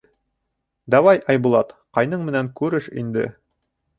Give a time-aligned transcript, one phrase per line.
[0.93, 3.29] —Давай, Айбулат, ҡайның менән күреш инде.